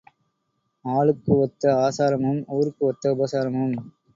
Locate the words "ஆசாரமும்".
1.83-2.41